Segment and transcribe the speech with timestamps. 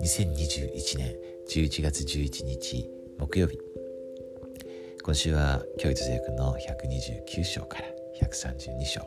[0.00, 1.14] 2021年
[1.46, 3.58] 11月11日木曜日
[5.02, 7.84] 今週は教育聖句の129章から
[8.22, 9.02] 132章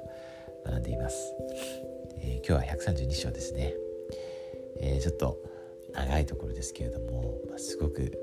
[0.63, 1.34] 学んでいます、
[2.21, 3.74] えー、今日は132章ですね、
[4.82, 5.40] えー、ちょっと
[5.94, 8.14] 長いところですけれども、まあ、すごく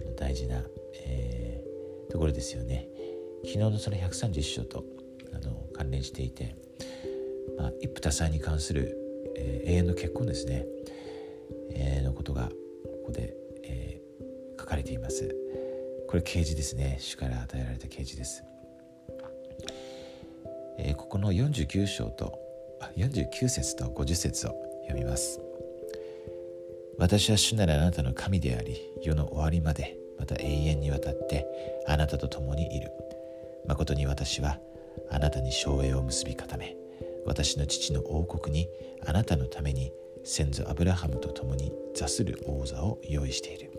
[0.00, 0.62] あの大事な、
[1.04, 2.86] えー、ところですよね。
[3.44, 4.84] 昨日のその131章と
[5.32, 6.54] あの関連していて、
[7.58, 8.96] まあ、一夫多妻に関する、
[9.36, 10.64] えー、永遠の結婚ですね。
[11.70, 12.54] えー、のことがこ
[13.06, 13.34] こで、
[13.64, 15.34] えー、書かれています。
[16.08, 16.96] これ啓示ですね。
[17.00, 18.42] 主から与えられた啓示です、
[20.78, 22.38] えー、ここの49章と
[22.96, 24.50] 49節と50節を
[24.86, 25.40] 読みます。
[26.98, 31.46] 私は主ならあなたの神であり世の終わりまでまた永遠にわたって
[31.86, 32.90] あなたと共にいる。
[33.66, 34.58] 誠に私は
[35.10, 36.74] あなたに昭栄を結び固め
[37.26, 38.68] 私の父の王国に
[39.06, 39.92] あなたのために
[40.24, 43.72] 先祖アブラハムと共に座する王座を用意している。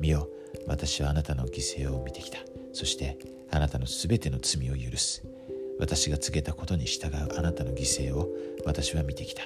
[0.00, 0.28] 見よ、
[0.66, 2.38] 私はあなたの犠牲を見てきた。
[2.72, 3.18] そして
[3.50, 5.22] あなたのすべての罪を許す。
[5.78, 8.28] 私が告げたことに従うあなたの犠牲を
[8.64, 9.42] 私は見てきた。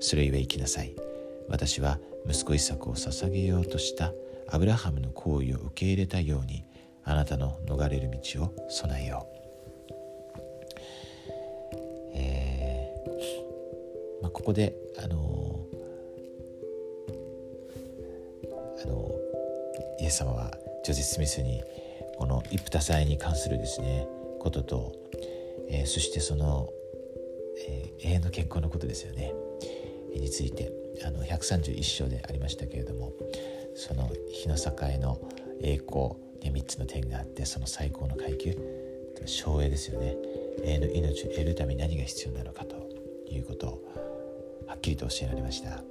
[0.00, 0.94] それゆえ生きなさい。
[1.48, 4.12] 私は息子イサクを捧げようとした
[4.48, 6.64] アブラハムの行為を受け入れたように
[7.04, 9.41] あなたの逃れる道を備えよう。
[14.32, 15.66] ここであの
[18.82, 19.10] あの
[20.00, 20.50] イエス様は
[20.84, 21.62] ジョゼ・スミスに
[22.18, 24.06] この一夫多妻に関するですね
[24.40, 24.92] ことと、
[25.68, 26.68] えー、そしてその、
[27.68, 29.32] えー、永遠の健康のことですよね、
[30.12, 30.72] えー、について
[31.04, 33.12] あの131章でありましたけれども
[33.74, 35.20] その日の境の
[35.62, 36.10] 栄光
[36.40, 38.56] で3つの点があってその最高の階級
[39.26, 40.16] 省エですよね。
[40.64, 42.76] 永遠の命を得るために何が必要なのかと
[43.30, 44.11] いうことを
[44.72, 45.82] はっきりと教えられました、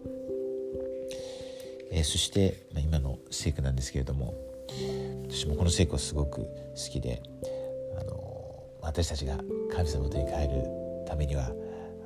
[1.91, 4.33] えー、そして、まあ、今の聖句なんですけれども
[5.29, 6.47] 私もこの聖句はすごく好
[6.91, 7.21] きで、
[7.99, 9.37] あのー、私たちが
[9.71, 10.63] 神様とに帰る
[11.07, 11.51] ためには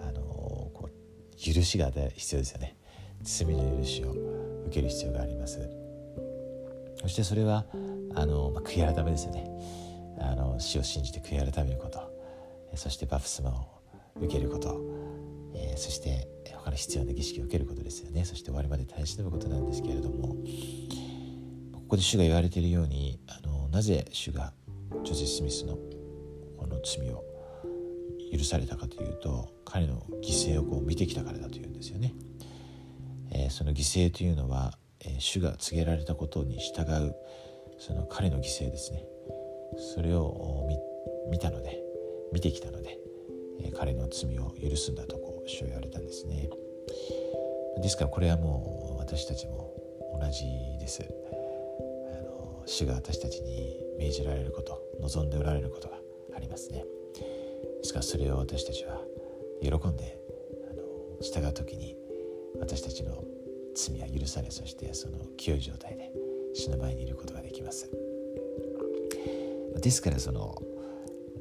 [0.06, 2.76] あのー、こう許しが必要ですよね。
[3.24, 5.70] 罪の許しを受ける必要があります。
[7.02, 7.66] そしてそれは
[8.16, 9.50] あの、まあ、悔い改めですよね。
[10.20, 12.02] あの死を信じて悔い改めること。
[12.76, 13.54] そしてバプスマを
[14.18, 14.82] 受けること、
[15.56, 16.35] えー、そして
[16.76, 20.36] から必要な儀式を受けることですよねそして終わりまで耐え忍ぶことなんですけれども
[21.74, 24.54] ここで主が言われているようにあのなぜ主が
[25.04, 25.78] ジョゼ・スミスの
[26.58, 27.24] この罪を
[28.32, 32.14] 許されたかというと彼の犠牲をこう見てきたからだというんですよね。
[33.32, 37.16] えー、その犠牲というのは、えー、主が告げられたことに従う
[37.78, 39.04] その彼の犠牲ですね
[39.96, 40.68] それを
[41.30, 41.82] 見たので
[42.32, 42.98] 見てきたので、
[43.62, 46.50] えー、彼の罪を許すんだとこう主は言われたんですね。
[47.82, 49.74] ですからこれはもう私たちも
[50.20, 50.46] 同じ
[50.80, 51.04] です。
[51.04, 56.00] あの主が私たちに命じられること望んでおられることが
[56.36, 56.84] ありますね。
[57.16, 59.02] ですからそれを私たちは
[59.62, 60.20] 喜んで
[60.72, 60.84] あの
[61.22, 61.96] 従う時に
[62.60, 63.24] 私たちの
[63.76, 66.12] 罪は許されそしてその清い状態で
[66.54, 67.90] 死の前にいることができます。
[69.82, 70.56] ですからその、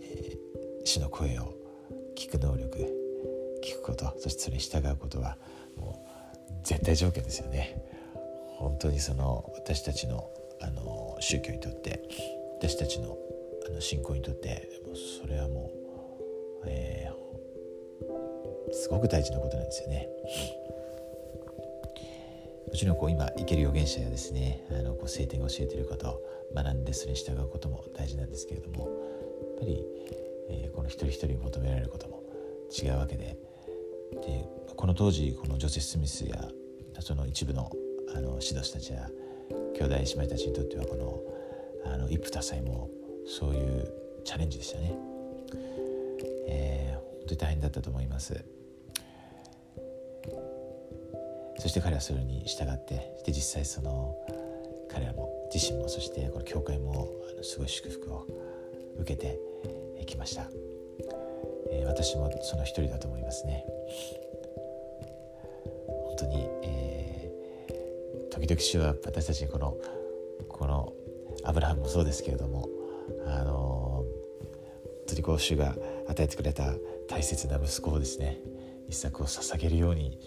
[0.02, 0.38] えー、
[0.84, 1.54] 主の声を
[2.16, 3.03] 聞く能力
[3.64, 5.38] 聞くことそしてそれに従うことは
[5.76, 6.04] も
[6.50, 7.82] う絶対条件ですよね
[8.58, 10.30] 本当にその私たちの
[10.60, 12.02] あの宗教にとって
[12.58, 13.18] 私たちの
[13.66, 14.68] あの信仰にとって
[15.20, 15.70] それはも
[16.62, 20.08] う、えー、すごく大事なことなんですよね。
[22.68, 26.20] もちろんこう今生ける預言者やですねあのこう聖典が教えてること
[26.54, 29.86] 学んでそれに従うことも大事なんですけれどもやっぱり、
[30.50, 32.22] えー、この一人一人に求められることも
[32.70, 33.36] 違うわけで
[34.22, 36.48] でこの当時このジョセフ・スミスや
[37.00, 37.70] その一部の
[38.14, 39.08] あの指導者たちや
[39.74, 42.88] 兄弟姉妹たちにとってはこのあの一夫多妻も
[43.26, 43.92] そういう
[44.24, 44.96] チャレンジでしたね、
[46.46, 48.44] えー、本当に大変だったと思います。
[51.58, 54.14] そして彼はそれに従ってで実際その
[54.90, 58.26] 彼らも自身もそしてこの教会もあのすごい祝福を
[58.98, 59.38] 受けて
[60.04, 60.50] きました、
[61.70, 63.64] えー、私もその一人だと思いますね。
[65.86, 69.76] 本当に、えー、時々主は私たちにこの
[70.48, 70.92] この
[71.44, 72.68] アブラハムもそうですけれども
[73.26, 74.06] あの本
[75.08, 75.76] 当にこう主が
[76.08, 76.72] 与えてくれた
[77.08, 78.38] 大切な息子をですね
[78.88, 80.18] 一作を捧げるように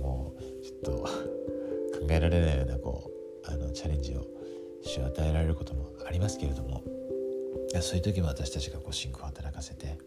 [0.00, 1.04] もうちょっと
[2.00, 3.10] 考えられないようなこ
[3.44, 4.24] うあのチャレンジを
[4.82, 6.82] 主は与えられることもありますけれども
[7.80, 9.98] そういう時も私たちがこう信仰を働かせて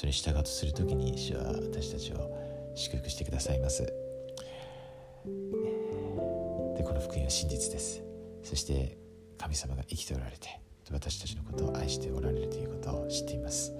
[0.00, 2.34] それに従うとする時に主は私たちを
[2.74, 3.82] 祝福してくださいます。
[3.82, 3.92] で
[6.82, 8.02] この福音は真実です。
[8.42, 8.96] そして
[9.36, 10.58] 神様が生きておられて
[10.90, 13.74] 私たちのことを愛しておられるということを知っています。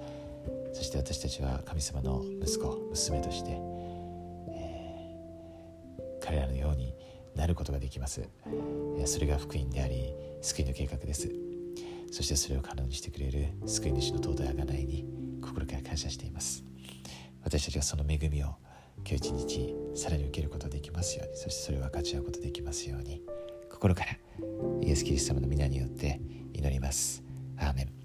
[0.73, 3.59] そして私たちは神様の息子娘として、
[4.51, 6.93] えー、彼らのように
[7.35, 8.21] なることができます。
[9.05, 10.13] それが福音であり
[10.43, 11.31] 救いの計画です。
[12.11, 15.20] そしてそれを可能にしてくれる救い主の尊い贖いに
[15.51, 16.63] 心から感謝しています。
[17.43, 18.55] 私たちがその恵みを
[19.05, 23.21] 今日一日さらに受けることができますようにそしてそれを分かち合うことができますように
[23.71, 24.11] 心から
[24.81, 26.21] イエス・キリスト様の皆によって
[26.53, 27.23] 祈ります。
[27.57, 28.00] アーメン。